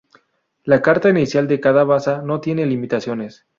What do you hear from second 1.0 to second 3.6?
inicial de cada baza no tiene limitaciones.